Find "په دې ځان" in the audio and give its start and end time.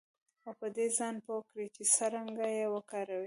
0.59-1.15